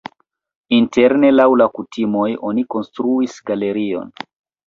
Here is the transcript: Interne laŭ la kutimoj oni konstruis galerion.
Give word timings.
Interne 0.77 1.29
laŭ 1.33 1.45
la 1.63 1.67
kutimoj 1.75 2.25
oni 2.51 2.65
konstruis 2.77 3.35
galerion. 3.51 4.09